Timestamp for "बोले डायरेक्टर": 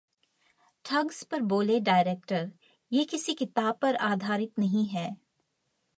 1.51-2.49